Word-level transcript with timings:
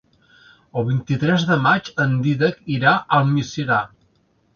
El 0.79 0.85
vint-i-tres 0.85 1.45
de 1.49 1.57
maig 1.65 1.91
en 2.05 2.15
Dídac 2.29 2.57
irà 2.77 2.95
a 2.95 3.03
Almiserà. 3.19 3.79